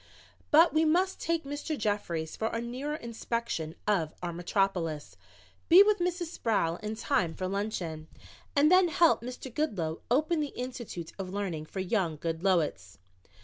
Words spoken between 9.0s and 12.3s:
Mr. Goodloe open the institute of learning for young